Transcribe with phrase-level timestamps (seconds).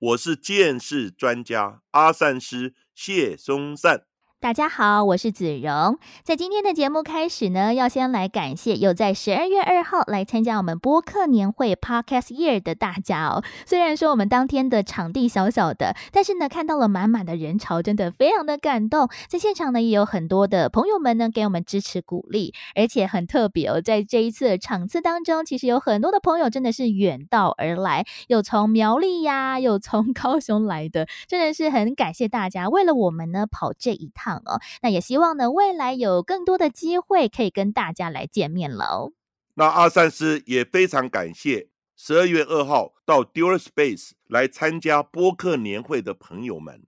[0.00, 4.07] 我是见识专家阿善师谢松善。
[4.40, 5.98] 大家好，我是子荣。
[6.22, 13.42] 在今天的节目开始呢，要先来感谢有在十二月二号来参加我们播客年会 Podcast Year 的大家哦。
[13.66, 19.08] 虽然说我们当天的场地小小的，但是呢，看到了满满的人潮，真的非常的感动。
[19.28, 23.80] 在现场呢，也有很多的朋友们呢给我们支持鼓励，而且很特别哦。
[23.80, 34.27] 在这一次场次当中，其实有很多的朋友真的是远道而来，有从苗栗呀，有从 高雄来的，真的是很感谢大家为了我们呢跑这一趟。
[34.36, 39.12] 哦，那也希望呢，未来有更多的机会可以跟大家来见面喽。
[39.54, 46.84] 那阿善师也非常感谢十二月二号到 Dual Space 来参加播客年会的朋友们，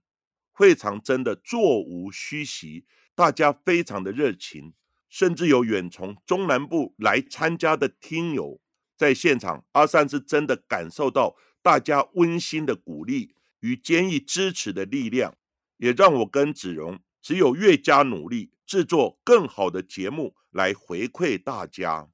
[0.51, 4.73] 会场真的座无虚席，大家非常的热情，
[5.09, 8.61] 甚至有远从中南部来参加的听友
[8.95, 15.35] 在现场，阿善是真的感受到大家温馨的鼓励与坚毅支持的力量，
[15.75, 16.99] 也让我跟子荣。
[17.21, 22.09] 只有越加努力，制作更好的节目来回馈大家。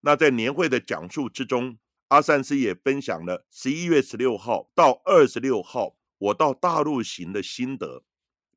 [0.00, 8.04] 那在年会的讲述之中，阿善师也分享了十一月十六号到二十六号我到大陆行的心得。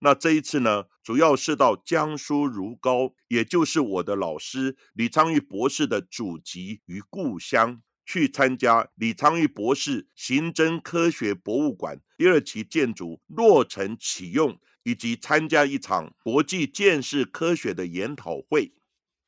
[0.02, 14.58] 那这一次呢，主要是到江苏如皋，也就是我的老师李昌钰博士的祖籍与故乡，去参加李昌钰博士刑侦科学博物馆第二期建筑落成启用。
[14.84, 18.74] 以及参加一场国际建识科学的研讨会。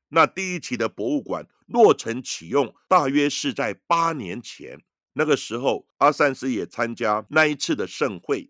[0.10, 4.82] 那第一期的博物馆落成启用，大约是在八年前。
[5.14, 8.50] 那个时候，阿善斯也参加那一次的盛会，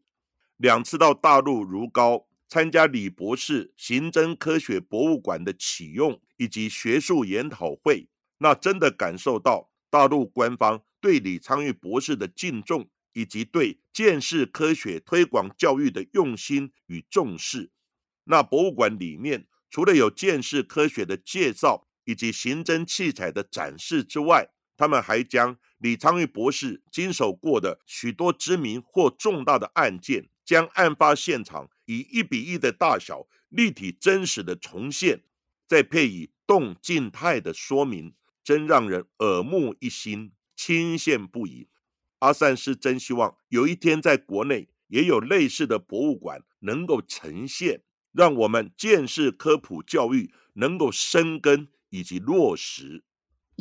[0.58, 8.08] 两次到大陆如皋参加李博士刑侦科学博物馆的启用以及学术研讨会。
[8.40, 12.90] 那真的感受到大陆官方对李昌钰博士的敬重。
[13.14, 17.72] 以及对建识科学推广教育的用心与重视。
[18.26, 35.24] 那博物馆里面除了有建识科学的介绍以及刑侦器材的展示之外，他们还将李昌钰博士经手过的许多知名或重大的案件，将案发现场以一比一的大小立体真实的重现，
[35.68, 41.68] 再配以动静态的说明，真让人耳目一新，倾羡不已。
[42.22, 53.04] 阿善是真希望有一天在国内也有类似的博物馆能够呈现，让我们见识科普教育能够生根以及落实。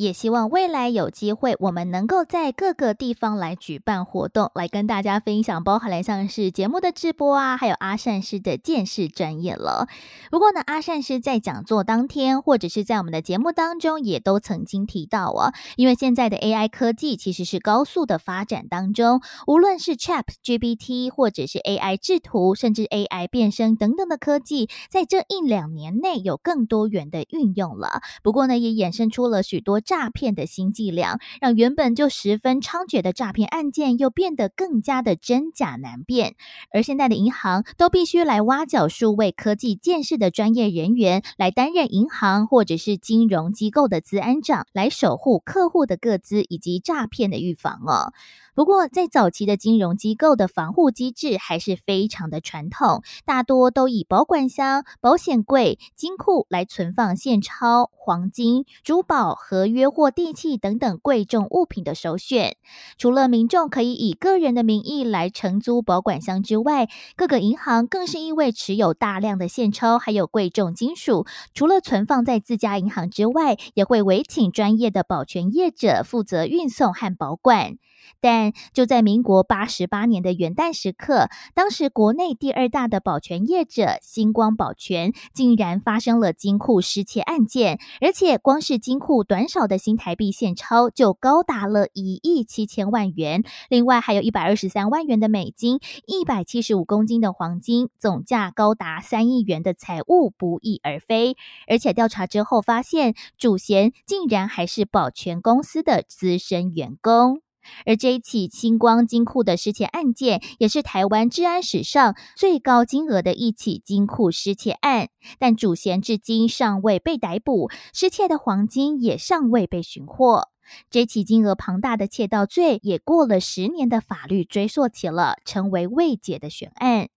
[0.01, 9.87] 也希望未来有机会，我们能够在各个地方来举办活动，来跟大家分享，包含了像是节目的直播啊，还有阿善师的见识专业了。
[10.31, 28.01] 不过呢，阿善师在讲座当天，或者是在我们的节目当中，也都曾经提到啊，因为现在的 AI 科技其实是高速的发展当中，无论是 Chat GPT 或者是 AI 制图，甚至 AI 变声等等的科技，在这一两年内有更多元的运用了。
[28.23, 29.79] 不过呢，也衍生出了许多。
[29.91, 36.35] 诈骗的新伎俩，让原本就十分猖獗的诈骗案件又变得更加的真假难辨。
[36.71, 48.13] 而现在的银行都必须来挖角数位科技建设的专业人员，来担任银行或者是金融机构的资安长，来守护客户的个资以及诈骗的预防哦。
[48.53, 62.57] 不过，在早期的金融机构的防护机制还是非常的传统，大多都以保管箱、保险柜、金库来存放现钞、黄金、珠宝、合约或地契等等贵重物品的首选。
[62.97, 77.77] 除了民众可以以个人的名义来承租保管箱之外，各个银行更是因为持有大量的现钞还有贵重金属，除了存放在自家银行之外，也会委请专业的保全业者负责运送和保管。
[78.19, 101.35] 但就在民国八十八年的元旦时刻，当时国内第二大的保全业者星光保全，竟然发生了金库失窃案件，而且光是金库短少的新台币现钞就高达了一亿七千万元，另外还有一百二十三万元的美金，一百七十五公斤的黄金，总价高达三亿元的财物不翼而飞。
[101.67, 107.41] 而且调查之后发现，主嫌竟然还是保全公司的资深员工。
[107.85, 115.09] 而这一起星光金库的失窃案件，也是台湾治安史上最高金额的一起金库失窃案。
[115.39, 120.49] 但主嫌至今尚未被逮捕，失窃的黄金也尚未被寻获。
[120.89, 127.09] 这起金额庞大的窃盗罪，也过了十年的法律追溯期了，成为未解的悬案。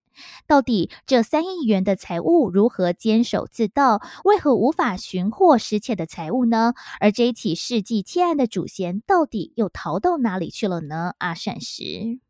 [0.47, 4.01] 到底这三亿元的财物如何坚守自盗？
[4.25, 6.75] 为何无法寻获失窃的财物呢？
[7.01, 11.15] 而这一起世纪窃案的主嫌到底又逃到哪里去了呢？
[11.19, 12.21] 阿善石，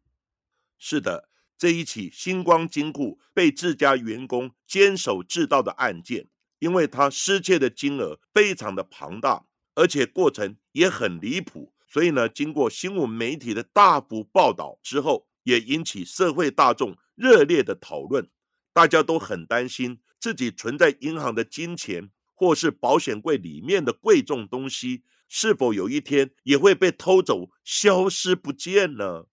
[0.79, 6.29] 是的，这一起星光金库被自家员工坚守自盗的案件，
[6.59, 9.45] 因为他失窃的金额非常的庞大，
[9.75, 16.99] 而且过程也很离谱，所以呢，经过新闻媒体的大幅报道之后，也引起社会大众。
[17.15, 18.29] 热烈的讨论，
[18.73, 29.27] 大家都很担心自己存在银行的金钱，或是保险柜里面的贵重东西，是否有一天也会被偷走、消失不见呢？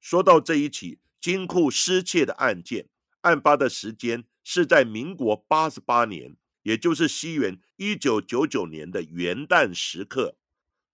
[0.00, 2.88] 说到这一起金库失窃的案件，
[3.20, 10.38] 案发的时间是在民国八十八年，也就是西元一九九九年的元旦时刻，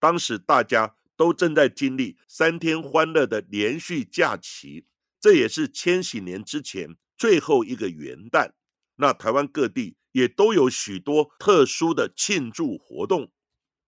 [0.01, 4.87] 当时大家都正在经历三天欢乐的连续假期。
[5.21, 8.53] 这也是千禧年之前最后一个元旦，
[8.97, 13.33] 那台湾各地也都有许多特殊的庆祝活动。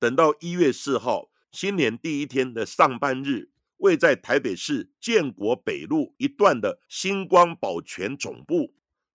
[0.00, 8.74] 等到一月四号新年第一天的上班日，位在台北市建国北路一段的星光保全总部，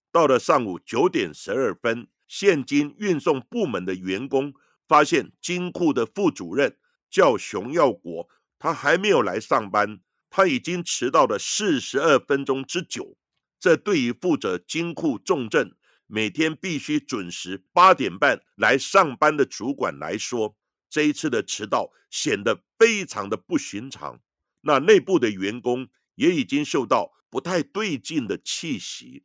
[0.09, 4.53] 到了上午九点十二分，现金运送部门的员工
[4.87, 6.77] 发现金库的副主任
[7.15, 8.27] 叫熊耀国，
[8.59, 10.01] 他还没有来上班。
[10.29, 13.15] 他已经迟到了四十二分钟之久，
[13.57, 15.77] 这对于负责金库重镇、
[16.07, 20.57] 每天必须准时八点半来上班的主管来说，
[20.89, 24.19] 这一次的迟到显得非常的不寻常。
[24.59, 29.23] 那内部的员工也已经嗅到不太对劲的气息。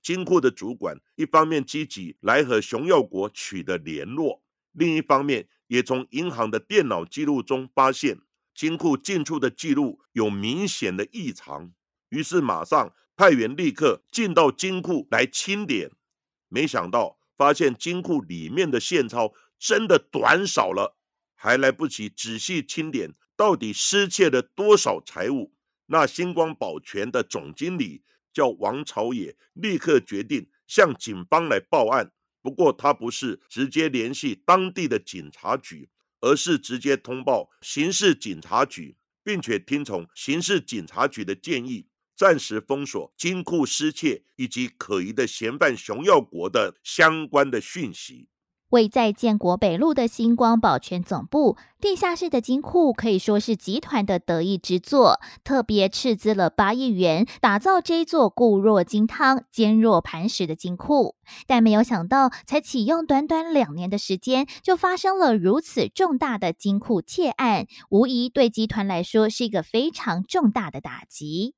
[0.00, 4.42] 金库的主管一方面积极来和熊耀国取得联络，
[4.72, 8.18] 另一方面也从银行的电脑记录中发现。
[8.54, 11.72] 金库进出的记录有明显的异常，
[12.08, 15.92] 于是马上派员立刻进到金库来清点，
[16.48, 20.96] 没想到发现金库里面的现钞真的短少了，
[21.36, 25.54] 还来不及仔细清点到底失窃了多少财物。
[25.86, 32.10] 那星光保全的总经理叫王朝野，立刻决定向警方来报案。
[32.48, 35.90] 不过他不是直接联系当地的警察局。
[36.20, 41.86] 而是直接通报刑事警察局，并且听从刑事警察局的建议，
[42.16, 48.28] 暂时封锁金库失窃以及可疑的嫌犯熊耀国的相关的讯息。
[48.70, 61.14] 位在建国北路的星光保全总部，地下室的金库可以说是集团的得意之作，特别斥资了八亿元打造这座固若金汤、坚若磐石的金库。
[61.46, 71.54] 但没有想到，才启用短短两年的时间，就发生了如此重大的金库窃案，无疑对集团来说是一个非常重大的打击。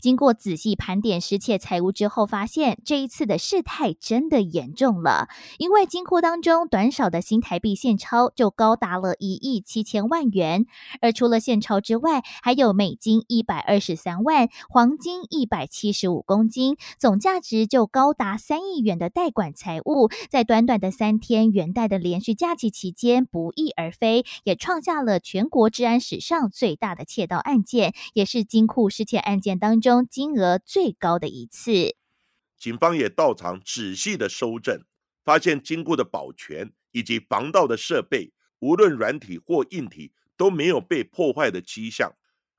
[0.00, 5.28] 经过仔细盘点失窃财物之后，发现这一次的事态真的严重了。
[5.58, 10.66] 因为金库当中短少的新台币现钞就高达了一亿七千万元，
[11.00, 29.79] 而除了现钞之外，还有美金一百二十三万、黄金一百七十五公斤，总价值就高达三亿元的代管财物，在短短的三天元旦的连续假期期间不翼而飞，也创下了全国治安史上最大的窃盗案件，也是金库失窃案件当。
[29.80, 31.96] 中金额最高的一次，
[32.58, 34.84] 警方也到场仔细的搜证，
[35.24, 42.12] 发现金库的保全以及防盗的设备，无论软体或硬体都没有被破坏的迹象。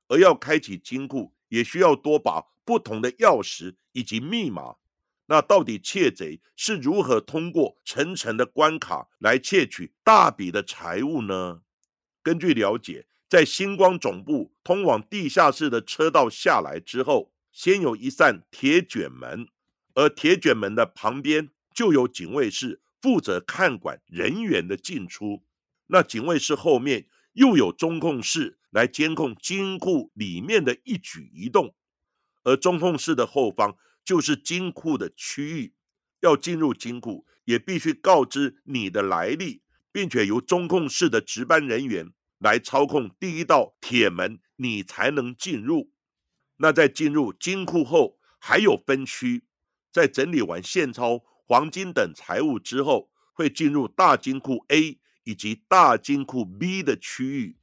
[0.08, 4.76] 而要开启金库，也需要多把不同的钥匙以及密码。
[5.26, 11.62] 那到底窃贼是如何通过层层的关卡来窃取大笔的财物呢？
[12.22, 13.06] 根据了解。
[13.32, 19.48] 在星光总部通往地下室的车道下来之后，先有一扇铁卷门，
[19.94, 25.42] 而铁卷门的旁边就有警卫室，负责看管人员的进出。
[25.86, 31.74] 那警卫室后面又有中控室来监控金库里面的一举一动，
[32.42, 35.72] 而中控室的后方就是金库的区域。
[36.20, 42.12] 要进入金库，也必须告知你的来历，并且由中控室的值班人员。
[42.42, 45.92] 来操控第一道铁门，你才能进入。
[46.56, 49.44] 那在进入金库后，还有分区，
[49.92, 57.56] 在整理完现钞、黄金等财物之后，会进入大金库 A 以及大金库 B 的区域。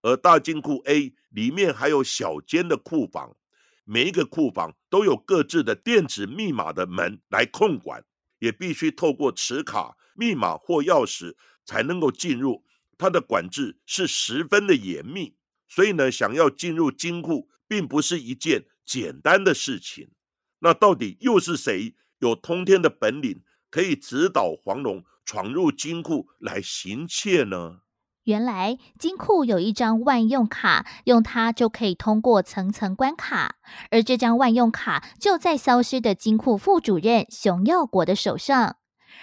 [0.00, 3.36] 而大金库 A 里面还有小间的库房，
[3.84, 8.02] 每一个库房都有各自的电子密码的门来控管，
[8.38, 11.34] 也必须透过持卡、密码或钥匙
[11.66, 12.64] 才能够进入。
[13.02, 15.34] 它的管制是十分的严密，
[15.66, 20.12] 所以呢，想要进入金库并不是一件简单的事情。
[20.60, 27.80] 那到底又是谁有通天的本领，可以指导黄龙闯入金库来行窃呢？
[28.22, 33.56] 原来金库有一张万用卡，用它就可以通过层层关卡，
[33.90, 38.76] 而这张万用卡就在消失的金库副主任熊耀国的手上。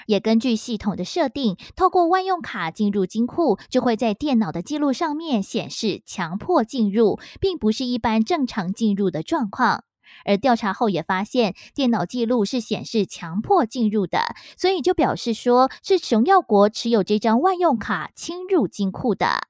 [0.07, 9.83] 也根据系统的设定，透过万用卡进入金库，就会在电脑的记录上面显示强迫进入，并不是一般正常进入的状况。
[10.25, 19.48] 而调查后也发现，电脑记录是显示强迫进入的，所以就表示说是熊耀国持有这张万用卡侵入金库的。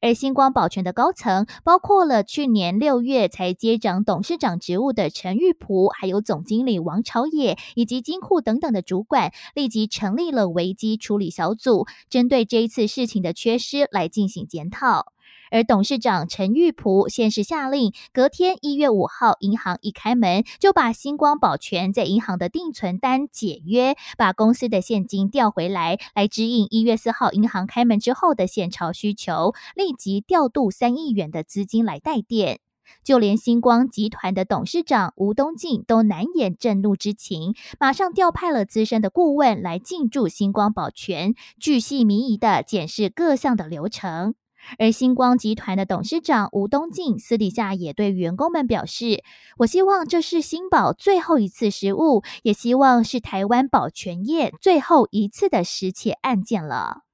[0.00, 15.12] 而星光保全的高层包括了去年六月才接掌董事长职务的陈玉璞，还有总经理王朝野以及金库等等的主管，立即成立了危机处理小组，针对这一次事情的缺失来进行检讨。
[15.50, 32.60] 而董事长陈玉璞先是下令，隔天一月五号，银行一开门，就把星光保全在银行的定存单解约，把公司的现金调回来，来指引一月四号银行开门之后的现钞需求，立即调度三亿元的资金来带电。
[33.04, 44.34] 就连星光集团的董事长吴东进都难掩震怒之情，马上调派了资深的顾问来进驻星光保全，巨细靡遗的检视各项的流程。
[44.78, 49.22] 而星光集团的董事长吴东进私底下也对员工们表示
[49.58, 57.04] ：“我希望这是星宝最后一次失误，也希望是台湾保全业最后一次的失窃案件了。”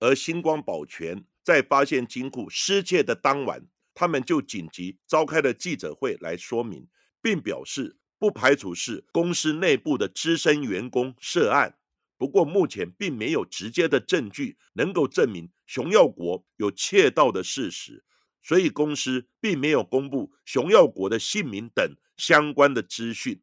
[0.00, 6.88] 而星光保全在发现金库失窃的当晚，他们就紧急召开了记者会来说明，
[7.22, 11.76] 并表示不排除是公司内部的资深员工涉案。
[12.16, 18.04] 不过目前并没有直接的证据能够证明熊耀国有窃盗的事实，
[18.42, 23.40] 所以公司并没有公布熊耀国的姓名等相关的资讯。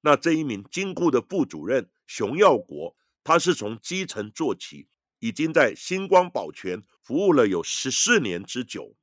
[0.00, 4.88] 那这一名金库的副主任熊耀国，他是从基层做起，
[5.20, 8.96] 已经在星光保全服务了有十四年之久。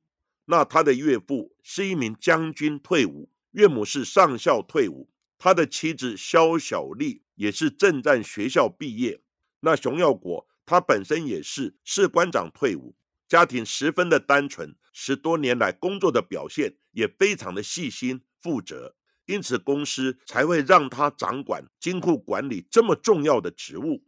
[0.44, 5.08] 那他的岳父是一名将军退伍，岳母是上校退伍。
[5.38, 9.22] 他的妻子肖小丽也是政战学校毕业。
[9.60, 12.94] 那熊耀国他本身也是士官长退伍，
[13.26, 18.94] 家庭十分的单纯，十多年来工作的表现也非常的细心负责，
[19.26, 24.04] 因此公司才会让他掌管金库管理这么重要的职务。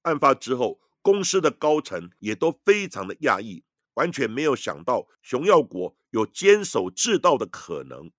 [0.00, 3.62] 案发之后，公司的高层也都非常的讶异，
[3.92, 8.10] 完全没有想到熊耀国有坚守自盗的可能。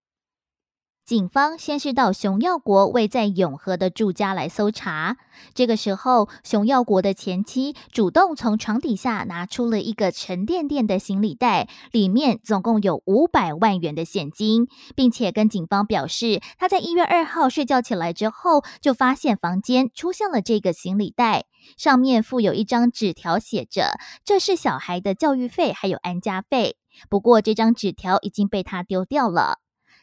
[1.10, 5.18] 警方先是到熊耀国位在永和的住家来搜查。
[5.56, 26.78] 这个时候，熊耀国的前妻主动从床底下拿出了一个沉甸甸的行李袋，里面总共有五百万元的现金，并且跟警方表示，他在一月二号睡觉起来之后，就发现房间出现了这个行李袋，上面附有一张纸条，写着这是小孩的教育费还有安家费。
[27.10, 29.58] 不过，这张纸条已经被他丢掉了。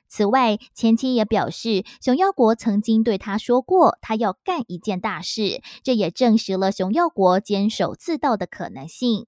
[0.09, 9.27] 此外，前妻也表示，熊耀国曾经对他说过，他要干一件大事，这也证实了熊耀国坚守自盗的可能性。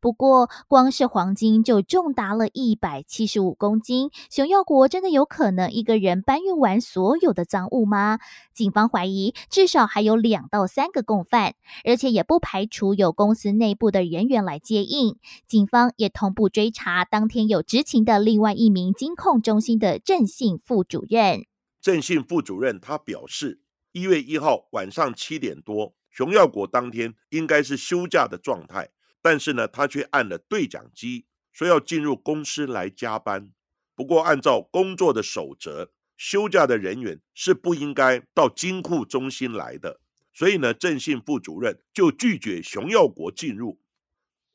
[0.00, 4.10] 不过，光是黄金就重达了一百七十五公斤。
[4.30, 8.18] 熊耀国真的有可能一个人搬运完所有的赃物吗？
[8.52, 11.54] 警方怀疑至少还有两到三个共犯，
[11.84, 15.16] 而且也不排除有公司内部的人员来接应。
[15.46, 21.46] 警方也同步追查当天有执勤的另外一名金控中心的郑姓副主任。
[21.80, 23.60] 郑姓副主任他表示，
[23.92, 28.90] 一月一号晚上七点多，熊耀国当天应该是休假的状态。
[29.28, 33.50] 但是呢，他却按了对讲机，说要进入公司来加班。
[33.96, 40.00] 不过，按照工作的守则，休假的人员是不应该到金库中心来的。
[40.32, 43.80] 所以呢，郑信副主任就拒绝熊耀国进入。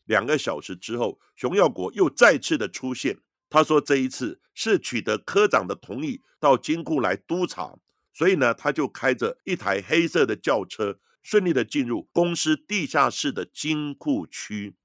[0.05, 3.19] 两个小时之后，熊耀国又再次的出现。
[3.49, 7.77] 他说这一次是取得科长的同意到金库来督查，
[8.13, 10.97] 所以呢，他就开着一台黑色的轿车。
[11.21, 14.75] 顺利的进入公司地下室的金库区，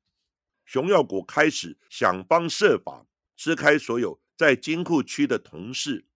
[0.64, 6.06] 熊耀国开始想方设法支开所有在金库区的同事。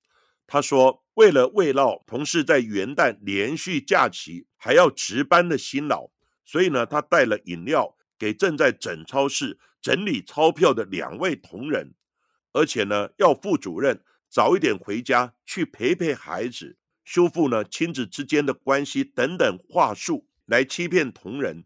[0.46, 6.10] 他说：“为了慰劳同事在元旦连续假期还要值班的辛劳，
[6.44, 11.94] 所以呢，他带了饮料、给正在整超市整理钞票的两位同仁，
[12.52, 16.76] 而且呢，要副主任早一点回家去陪陪孩子，
[17.10, 21.64] 修复呢亲子之间的关系等等话术来欺骗同仁。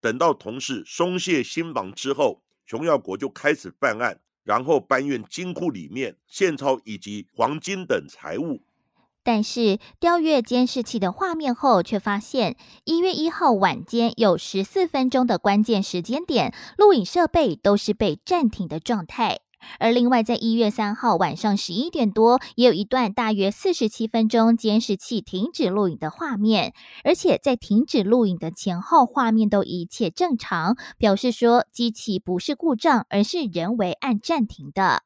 [0.00, 8.62] 等到同事松懈心防之后，熊耀国就开始犯案，然后搬运金库里面现钞以及黄金等财物。
[9.24, 19.40] 但是调阅监视器的画面后，却发现一月一号晚间有十四分钟的关键时间点，录影设备都是被暂停的状态。
[19.78, 35.02] 而另外，在一月三号晚上十一点多，也有一段大约四十七分钟监视器停止录影的画面，而且在停止录影的前后，画面都一切正常，表示说机器不是故障，而是人为按暂停的。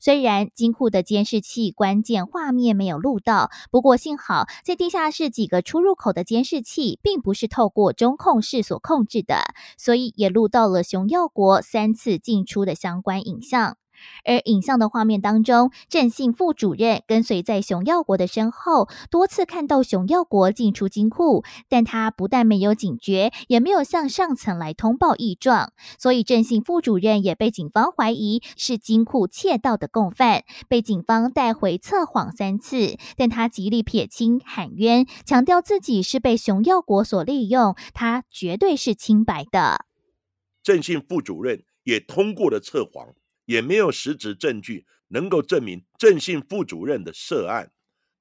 [0.00, 13.76] 虽然金库的监视器关键画面没有录到，不过幸好在地下室几个出入口的监视器并不是透过中控室所控制的，所以也录到了熊耀国三次进出的相关影像。
[14.24, 39.86] 而影像的画面当中，郑信副主任跟随在熊耀国的身后，多次看到熊耀国进出金库，但他不但没有警觉，也没有向上层来通报异状，所以郑信副主任也被警方怀疑是金库窃盗的共犯，被警方带回测谎三次，但他极力撇清喊冤，强调自己是被熊耀国所利用，他绝对是清白的。
[40.62, 43.14] 郑信副主任也通过了测谎。
[43.50, 47.72] 也没有实质证据能够证明郑信副主任的涉案，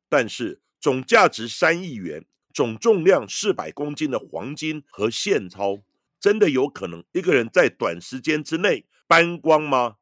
[0.10, 5.84] 但是总价值三亿元、总重量四百公斤的黄金和现钞，
[6.20, 9.98] 真的有可能一个人在短时间之内搬光吗？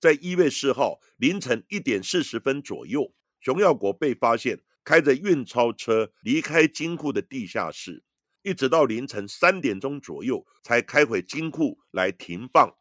[0.00, 8.02] 在一月四号凌晨一点四十分左右，熊耀国被发现开着运钞车离开金库的地下室，
[8.42, 12.76] 一直到凌晨三点钟左右才开回金库来停放。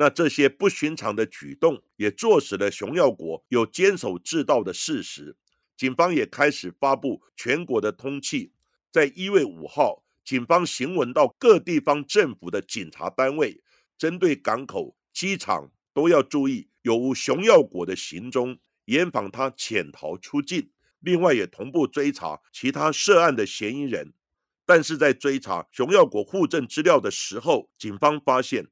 [0.00, 5.36] 那这些不寻常的举动，也坐实了熊耀国有坚守治道的事实。
[5.76, 8.52] 警方也开始发布全国的通气，
[8.92, 13.60] 在一月五号，警方行文到各地方政府的警察单位，
[13.98, 20.70] 针对港口、机场都要注意有无熊耀国的行踪，严防他潜逃出境。
[21.00, 24.12] 另外，也同步追查其他涉案的嫌疑人。
[24.64, 28.68] 但是在追查熊耀国户政资料的时候，警方发现。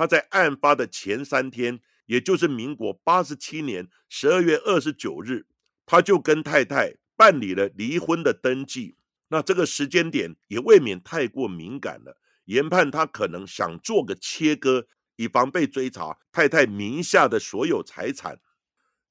[0.00, 5.44] 他在案发的前三天，也就是民国八十七年十二月二十九日，
[5.84, 8.96] 他就跟太太办理了离婚的登记。
[9.28, 14.86] 那这个时间点也未免太过敏感了，研判他可能想做个切割，
[15.16, 18.40] 以防被追查太太名下的所有财产。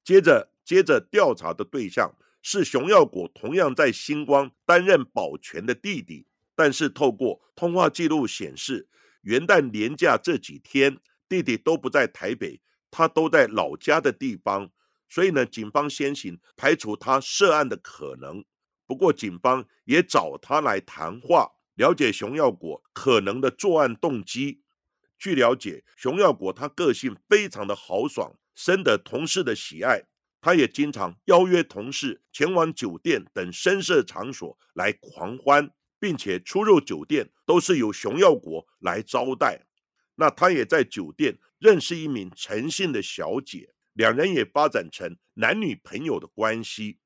[0.02, 6.26] 接着，接着调查的对象是熊耀国，同样在星光担任保全的弟弟，
[6.56, 8.88] 但是透过通话记录显示。
[9.22, 14.70] 元旦年假这几天，弟弟都不在台北，他都在老家的地方，
[15.08, 18.44] 所以呢，警方先行排除他涉案的可能。
[18.86, 24.62] 不过，警方也找他来谈话，了解熊耀国可能的作案动机。
[25.18, 30.06] 据了解，熊耀国他个性非常的豪爽，深得同事的喜爱，
[30.40, 35.70] 他也经常邀约同事前往酒店等深色场所来狂欢。
[36.00, 39.66] 并且出入酒店都是由熊耀国来招待，
[40.16, 46.98] 那他也在酒店认识一名陈姓的小姐，两人也发展成男女朋友的关系。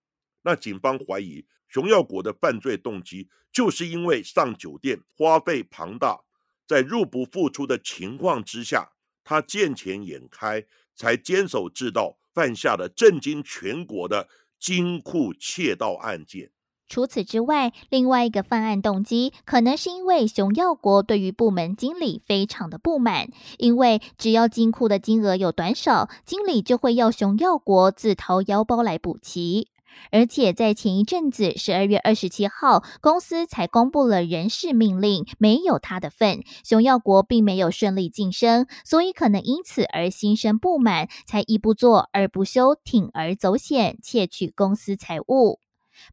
[0.42, 6.20] 那警方怀疑熊耀国的犯罪动机，就是因为上酒店花费庞大，
[6.66, 8.92] 在入不敷出的情况之下，
[9.24, 14.28] 他见钱眼开，才坚守自盗，犯下了震惊全国的
[14.60, 16.52] 金库窃盗案件。
[16.94, 29.66] 除此之外，另外一个犯案动机，可能是因为熊耀国对于部门经理非常的不满，因为只要金库的金额有短少，经理就会要熊耀国自掏腰包来补齐。
[30.12, 45.58] 而且在前一阵子，十二月二十七号，公司才公布了人事命令，没有他的份，熊耀国并没有顺利晋升，所以可能因此而心生不满，才一不做二不休，铤而走险，窃取公司财物。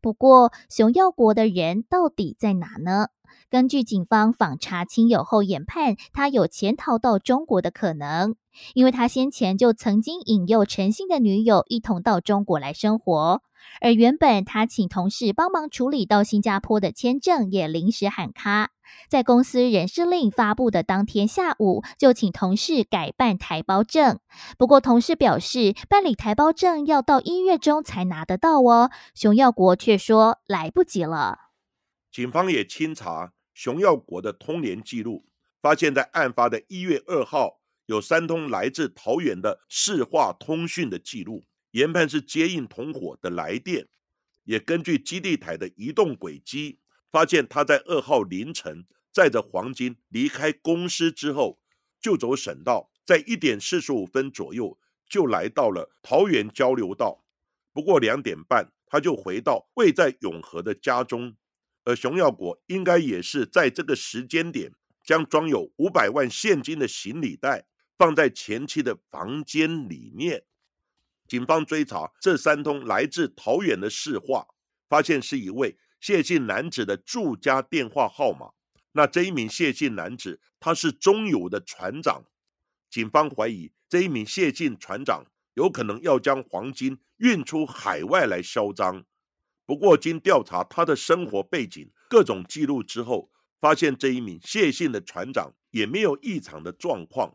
[0.02, 3.10] 不过，熊耀国的人到底在哪呢？
[3.50, 8.36] 根据警方访查亲友后研判，他有潜逃到中国的可能，
[8.74, 13.42] 因为他先前就曾经引诱陈姓的女友一同到中国来生活，
[13.82, 18.72] 而原本他请同事帮忙处理到新加坡的签证也临时喊卡。
[19.08, 24.20] 在公司人事令发布的当天下午，就请同事改办台胞证。
[24.58, 28.92] 不过，同事表示办理台胞证要到一月中才拿得到哦。
[29.16, 31.51] 熊耀国却说来不及了。
[32.12, 35.26] 警方也清查熊耀国的通联记录，
[35.62, 43.88] 发现，在案发的一月二号，有三通来自桃园的市话通讯的记录，研判是接应同伙的来电。
[44.44, 51.60] 也根据基地台的移动轨迹，发现他在二号凌晨载着黄金离开公司之后，
[52.02, 57.24] 就走省道，在一点四十五分左右就来到了桃园交流道。
[57.72, 61.38] 不过两点半，他就回到位在永和的家中，
[61.84, 64.72] 而熊耀国应该也是在这个时间点，
[65.04, 67.66] 将装有五百万现金的行李袋
[67.98, 70.44] 放在前妻的房间里面。
[71.28, 74.48] 警方追查这三通来自桃园的市话，
[74.90, 78.52] 发现是一位谢姓男子的住家电话号码。
[78.92, 82.26] 那这一名谢姓男子，他是中油的船长。
[82.90, 89.06] 警方怀疑这一名谢姓船长有可能要将黄金运出海外来销赃。
[89.72, 93.32] 不过，经调查他的生活背景、各种记录之后，
[93.62, 97.34] 发现这一名谢姓的船长也没有异常的状况。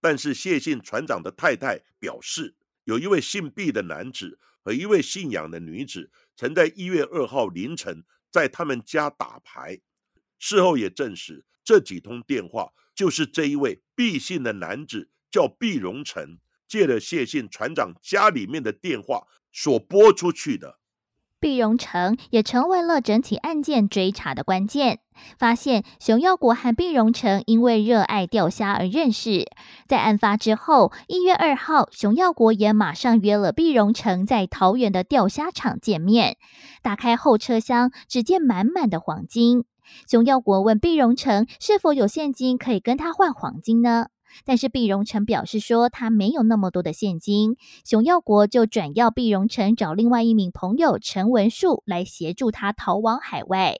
[0.00, 2.54] 但是，谢姓船长的太太表示。
[2.84, 9.80] 有一位姓毕的男子和一位姓杨的女子，曾在一月二号凌晨在他们家打牌。
[10.38, 20.78] 事后也证实，这几通电话就是这一位毕姓的男子叫毕荣成，借了谢姓船长家里面的电话所拨出去的。
[21.38, 25.00] 毕荣成也成为了整起案件追查的关键。
[25.38, 29.46] 发现熊耀国和毕荣成因为热爱钓虾而认识，
[29.86, 36.36] 在案发之后，一月二号，熊耀国也马上约了毕荣成在桃园的钓虾场见面。
[36.82, 39.64] 打开后车厢，只见满满的黄金。
[40.10, 44.08] 熊耀国问毕荣成是否有现金可以跟他换黄金呢？
[44.44, 53.78] 但是毕荣成表示说他没有那么多的现金，熊耀国就转要毕荣成找另外一名朋友陈文树来协助他逃往海外。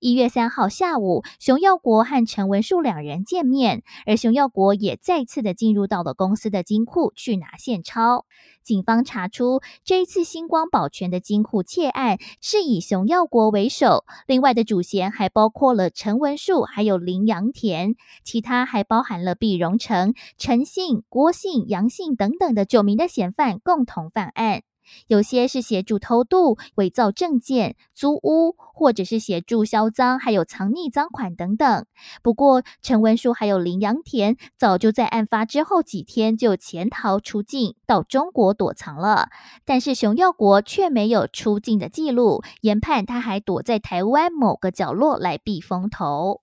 [0.00, 8.24] 一月三号下午，熊耀国和陈文树两人见面，而熊耀国也再次的进入到了公司的金库去拿现钞。
[8.62, 24.62] 警方查出，这一次星光保全的金库窃案是以熊耀国为首，另外的主嫌还包括了陈文树，还有林阳田，其他还包含了毕荣成、陈姓、郭姓、杨姓等等的九名的嫌犯共同犯案。
[25.06, 31.86] 有些是协助偷渡、伪造证件、租屋，或者是协助销赃，还有藏匿赃款等等。
[32.22, 39.28] 不过，陈文书还有林阳田早就在案发之后几天就潜逃出境，到中国躲藏了。
[39.64, 46.42] 但是熊耀国却没有出境的记录，研判他还躲在台湾某个角落来避风头。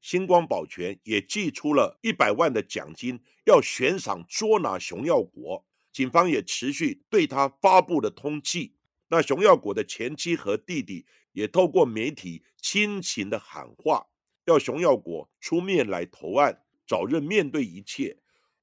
[0.00, 5.66] 星光保全也寄出了一百万的奖金，要悬赏捉拿熊耀国。
[5.92, 8.72] 警方也持续对他发布了通缉。
[9.08, 14.06] 那熊耀国的前妻和弟弟也透过媒体亲情的喊话，
[14.44, 18.18] 要熊耀国出面来投案，早日面对一切。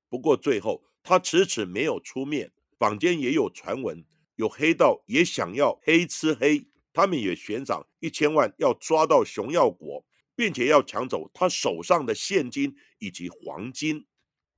[0.10, 2.52] 不过最后他迟迟没有出面。
[2.80, 14.06] 坊间也有传闻，有黑道也想要黑吃黑，他们也悬赏一千万要抓到熊耀国，并且要抢走他手上的现金以及黄金。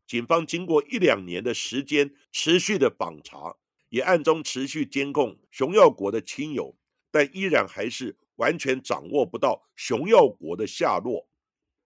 [0.10, 3.58] 警方经过一两年的时间持续的访查，
[3.90, 6.76] 也暗中持续监控熊耀国的亲友，
[7.12, 11.30] 但依然还是完全掌握不到熊耀国的下落。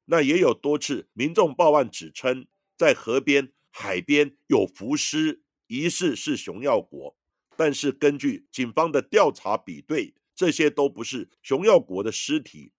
[0.05, 7.17] 那也有多次民众报案指称，在河边、海边有浮尸，疑似是熊耀国。
[7.57, 12.71] 但是根据警方的调查比对，这些都不是熊耀国的尸体。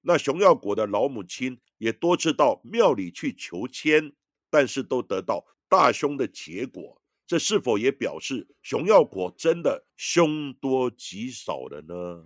[0.00, 4.12] 那熊耀国的老母亲也多次到庙里去求签。
[4.50, 12.24] 但是都得到大凶的结果，这是否也表示熊耀国真的凶多吉少了呢？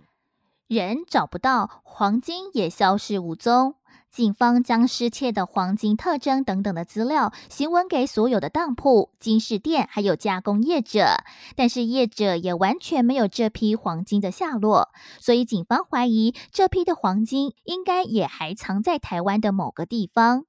[0.67, 3.75] 人找不到，黄金也消失无踪。
[4.09, 11.23] 警方将失窃的黄金特征等等的资料询问给所有的当铺、金饰店还有加工业者，
[11.55, 20.45] 但是业者也完全没有这批黄金的下落，所以警方怀疑这批的黄金应该也还藏在台湾的某个地方。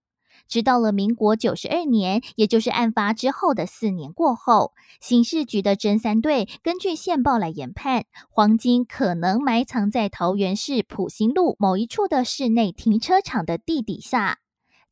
[0.48, 14.43] 直到了民国九十二年，也就是案发之后的四年过后，刑事局的侦三队根据线报来研判，黄金可能埋藏在桃园市普兴路某一处的室内停车场的地底下。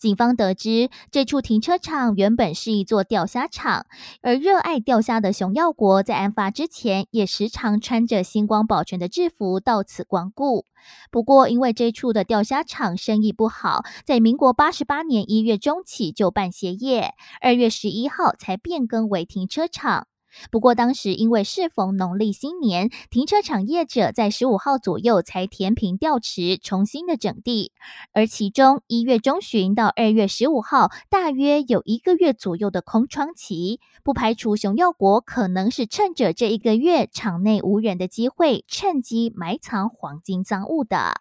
[0.03, 3.87] 警方得知，这处停车场原本是一座钓虾场，
[4.21, 10.67] 而热爱钓虾的熊耀国在案发之前也时常穿着星光保全的制服到此光顾。
[11.13, 20.09] 不过，因为这处的钓虾场生意不好，在民国八十八年一月中起就办歇业，二月十一号才变更为停车场。
[20.51, 27.73] 不过当时因为适逢农历新年，停车场业者在十五号左右才填平吊池，重新的整地。
[28.13, 41.21] 而其中一月中旬到二月十五号，大约有一个月左右的空窗期，不排除熊耀国可能是趁着这一个月场内无人的机会，趁机埋藏黄金赃物的。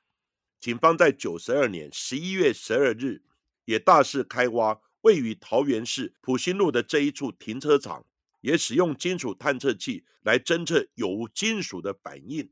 [0.60, 3.24] 警方在九十二年十一月十二日
[3.66, 8.06] 也大肆开挖位于桃园市普兴路的这一处停车场。
[8.42, 12.52] 也使用金属探测器来侦测有无金属的反应。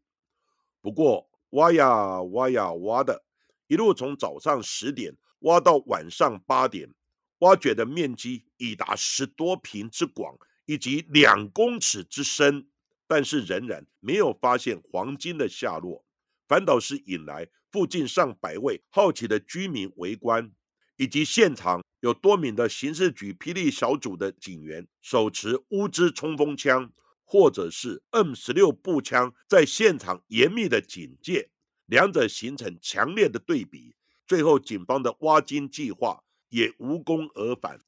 [0.82, 3.26] 不过挖呀挖呀挖的，
[3.68, 6.94] 一路从早上十点挖到晚上八点，
[7.40, 12.68] 挖掘的面积已达十多平之广，以及两公尺之深，
[13.08, 16.06] 但是仍然没有发现黄金的下落，
[16.48, 20.52] 反倒是引来附近上百位好奇的居民围观，
[20.96, 21.84] 以及现场。
[22.02, 26.94] 有多名的刑事局霹雳小组的警员手持乌兹冲锋枪，
[27.26, 31.50] 或者是 M 十六步枪，在现场严密的警戒，
[31.86, 33.96] 两者形成强烈的对比。
[34.26, 37.80] 最后，警方的挖金计划也无功而返。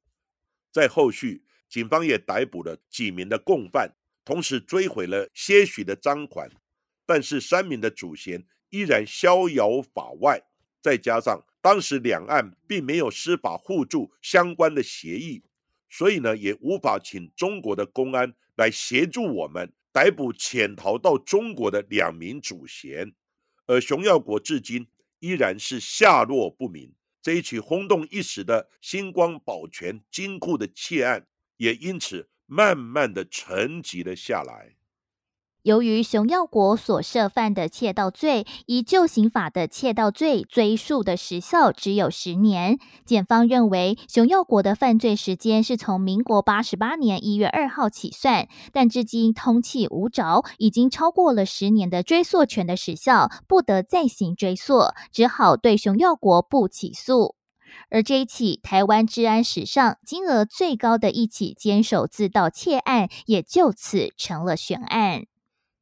[0.71, 3.95] 在后续，警方也逮捕了几名的共犯，
[4.26, 6.50] 同时追回了些许的赃款，
[7.06, 10.43] 但是三名的主嫌依然逍遥法外。
[10.82, 11.45] 再加上。
[11.62, 15.43] 当时两岸并没有司法互助相关的协议，
[15.89, 23.13] 所以呢，也无法请中国的公安来协助我们逮捕潜逃到中国的两名主嫌。
[23.67, 24.88] 而熊耀国至今
[25.19, 26.93] 依然是下落不明。
[27.21, 34.76] 这一起轰动一时的星光宝泉金库的窃案，也因此慢慢的沉寂了下来。
[35.63, 42.80] 由于熊耀国所涉犯的窃盗罪，以旧刑法的窃盗罪追诉的时效只有十年。
[43.06, 57.36] 检方认为，熊耀国的犯罪时间是从民国八十八年一月二号起算，但至今通气无着，已经超过了十年的追诉权的时效，不得再行追诉，只好对熊耀国不起诉。
[57.91, 65.26] 而这一起台湾治安史上金额最高的一起监守自盗窃案，也就此成了悬案。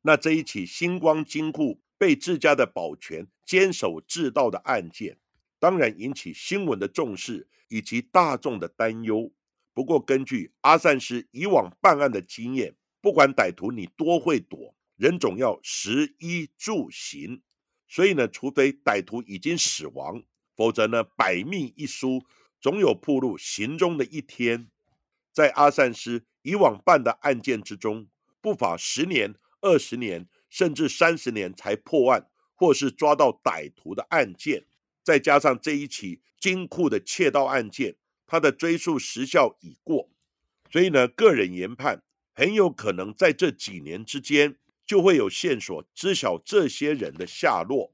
[0.09, 5.19] 那这一起星光金库被自家的保全坚守自盗的案件，
[5.59, 9.31] 当然引起新闻的重视以及大众的担忧。
[9.71, 17.43] 不过，根据阿善师以往办案的经验，不管歹徒你多会躲，人总要食衣住行。
[17.87, 20.23] 所以呢，除非歹徒已经死亡，
[20.55, 22.23] 否则呢，百密一疏，
[22.59, 24.71] 总有暴露行踪的一天。
[25.31, 28.07] 在阿善师以往办的案件之中，
[28.41, 29.35] 不乏十年。
[29.61, 34.65] 二十年甚至三十年才破案，或是抓到歹徒的案件，
[35.03, 37.95] 再加上这一起金库的窃盗案件，
[38.25, 40.09] 它的追诉时效已过，
[40.71, 47.93] 所以呢，个人研判很有可能在这几年之间就会有线索知晓这些人的下落。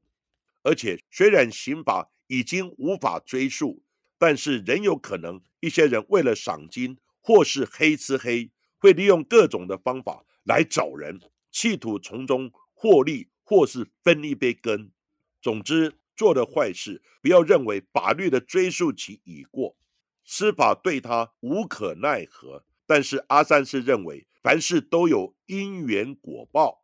[0.64, 3.84] 而且，虽然刑法已经无法追诉，
[4.18, 11.20] 但是仍有可能一些人为了赏金或是黑吃黑，会利用各种的方法来找人。
[11.56, 14.92] 企图从中获利，或是分一杯羹。
[15.42, 19.78] 总之，做的坏事，不要认为法律的追诉期已过，
[20.26, 22.66] 司法对他无可奈何。
[22.86, 26.84] 但是阿三是认为，凡事都有因缘果报。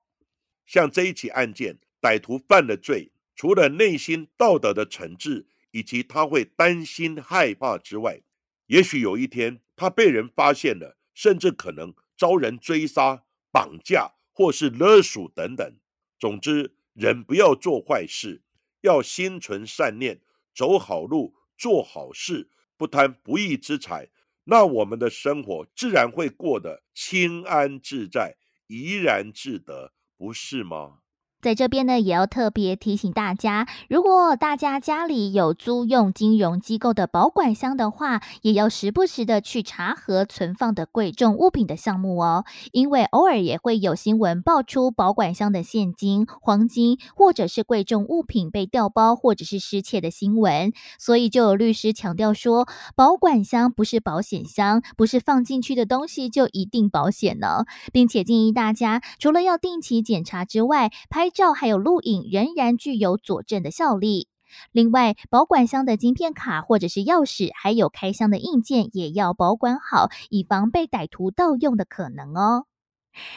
[0.65, 8.21] 像这一起案件，歹徒犯了罪，除了内心道德的惩治，以及他会担心害怕之外，
[8.67, 14.13] 也许有一天他被人发现了，甚至可能遭人追杀、绑架。
[14.31, 15.75] 或是勒索等等，
[16.19, 18.41] 总之，人不要做坏事，
[18.81, 20.21] 要心存善念，
[20.53, 24.09] 走好路，做好事，不贪不义之财，
[24.45, 31.00] 那我们的生活自然会过得清安自在，怡然自得，不是吗？
[31.41, 42.45] 在这边呢，也要特别提醒大家，如果大家家里有租用金融机构的保管箱的话，也要时不时的去查核存放的贵重物品的项目哦。
[42.71, 61.30] 因为偶尔也会有新闻爆出保管箱的现金、黄金或者是贵重物品被调包或者是失窃的新闻，所以就有律师强调说，保管箱不是保险箱，不是放进去的东西就一定保险呢，并且建议大家除了要定期检查之外，拍。
[61.31, 64.27] 照还有录影仍然具有佐证的效力。
[64.71, 72.65] 另外，保管箱的晶片卡或者是钥匙，还有开箱的硬件也要保管好，以防被歹徒盗用的可能哦。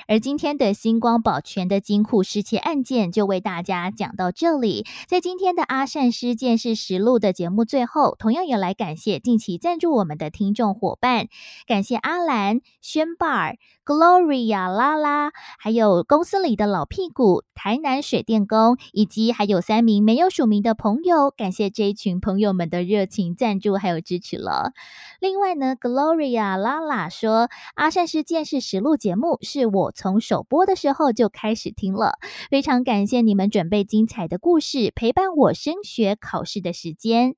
[0.06, 4.86] 而今天的星光保全的金库失窃案件就为大家讲到这里。
[5.08, 11.26] 在今天的阿善师见识实录的节目最后，同样也来感谢近期赞助我们的听众伙伴，
[11.66, 13.52] 感谢阿兰、轩巴、
[13.84, 24.72] Gloria、拉拉，还有公司里的老屁股台南水电工，以及还有三名没有署名的朋友，感谢这一群朋友们的热情赞助还有支持了。
[25.20, 29.63] 另外呢，Gloria 拉拉说，阿善师见识实录节目是。
[29.66, 32.18] 我从首播的时候就开始听了，
[32.50, 37.36] 非常感谢你们准备精彩的故事，陪伴我升学考试的时间。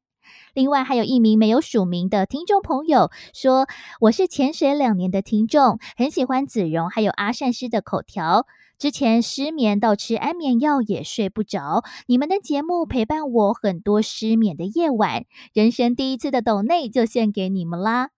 [0.55, 3.67] 另外，还有一名没有署名的听众朋友说，
[4.01, 8.45] 我是潜水两年的听众，很喜欢子荣还有阿善师的口条。
[8.79, 15.25] 之前失眠到吃安眠药也睡不着，你们的节目陪伴我很多失眠的夜晚。
[15.55, 18.11] 人生第一次的抖内就献给你们啦。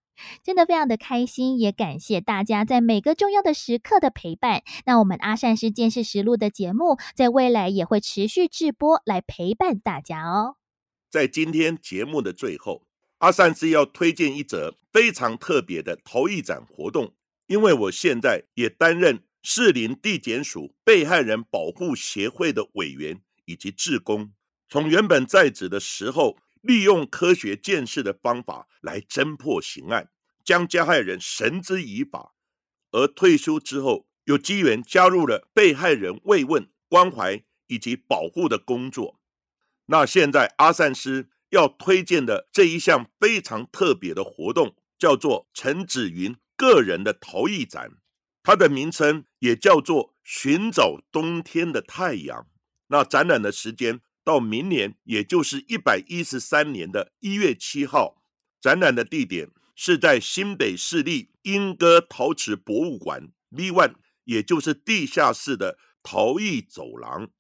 [0.42, 4.62] 真的非常的开心，也感谢大家在每个重要的时刻的陪伴。
[4.86, 10.56] 那我们阿善师见识实录的节目，在未来也会持续直播来陪伴大家哦。
[11.10, 12.86] 在今天节目的最后，
[13.18, 17.14] 阿善师要推荐一则非常特别的陶艺展活动，
[17.46, 24.32] 因为我现在也担任士林地检署被害人保护协会的委员以及志工，
[24.68, 26.36] 从原本在职的时候。
[26.68, 30.10] 利用科学见识的方法来侦破刑案，
[30.44, 32.34] 将加害人绳之以法。
[32.90, 39.18] 而退休之后，有机缘加入了被害人慰问、关怀以及保护的工作。
[39.86, 47.92] 那现在阿善师要推荐的这一项非常特别的活动，叫做陈子云个人的陶艺展，
[48.42, 52.46] 它的名称也叫做“寻找冬天的太阳”。
[52.88, 54.02] 那展览的时间。
[54.28, 58.22] 到明年，也就是一百一十三年的一月七号，
[58.60, 67.30] 展览的地点是在新北市立莺歌陶瓷博物馆 V One，也就是地下室的陶艺走廊。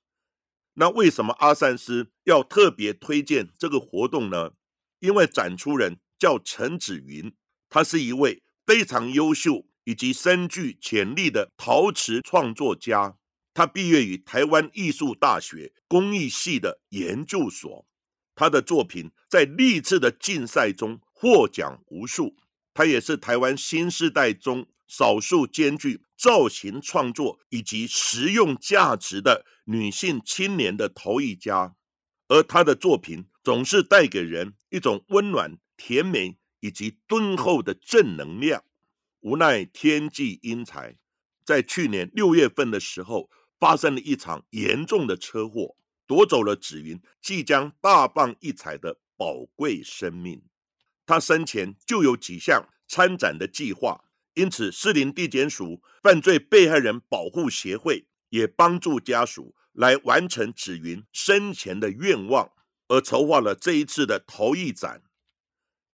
[0.76, 4.52] 那为什么阿善师要特别推荐这个活动呢？
[5.00, 7.34] 因为展出人叫陈子云，
[7.68, 13.18] 他是一位非常优秀以及深具潜力的陶瓷创作家。
[13.58, 17.84] 他毕业于台湾艺术大学工艺系的研究所，
[18.36, 22.36] 他的作品在历次的竞赛中获奖无数。
[22.72, 31.74] 他也是台湾新时代中少数兼具造型创作以及实用价值的女性青年的头一家，
[32.28, 38.62] 而他的作品总是带给人一种温暖、甜美以及敦厚的正能量。
[39.18, 40.96] 无奈天际英才，
[41.44, 43.28] 在去年六月份的时候。
[43.58, 50.42] 发生了一场严重的车祸，夺走了紫云即将大放异彩的宝贵生命。
[51.04, 62.52] 他生前就有几项参展的计划，因此士林地检署犯罪被害人保护协会也帮助家属来完成紫云生前的愿望，
[62.86, 65.02] 而筹划了这一次的陶艺展。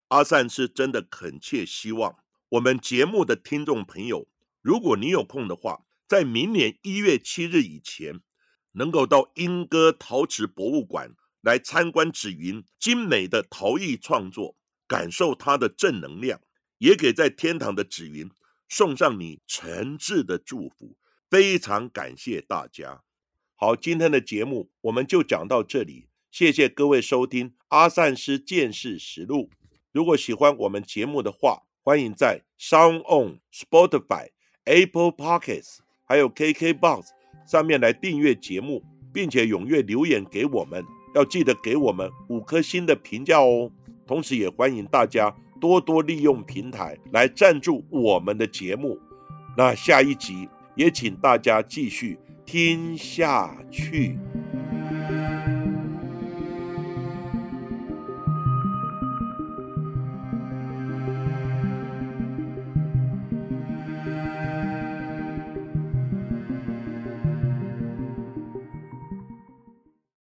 [0.09, 2.19] 阿善是真的恳切希望
[2.51, 4.29] 我们节目的听众朋友，
[4.61, 5.87] 如果你有空的话。
[6.15, 8.21] 在明年一月七日以前，
[8.75, 14.55] 能够到莺歌陶瓷博物馆来参观紫云精美的陶艺创作，
[14.87, 16.41] 感受它的正能量，
[16.79, 18.31] 也给在天堂的紫云
[18.69, 20.97] 送上你诚挚的祝福。
[21.29, 23.03] 非常感谢大家。
[23.57, 29.51] 好，今天的节目我们就讲到这里，谢谢各位收听阿善师见识实录。
[29.91, 34.29] 如果喜欢我们节目的话，欢迎在 Sound On、Spotify、
[34.63, 35.84] Apple Podcasts。
[36.05, 37.07] 还有 KKBOX
[37.47, 43.71] 上面来订阅节目，并且踊跃留言给我们，要记得给我们五颗星的评价哦。
[44.07, 48.99] 同时，也欢迎大家多多利用平台来赞助我们的节目。
[49.57, 54.19] 那下一集也请大家继续听下去。